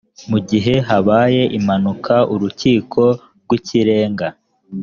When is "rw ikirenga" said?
3.43-4.27